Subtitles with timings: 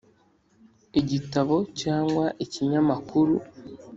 [1.01, 3.33] igitabo cyangwa ikinyamakuru.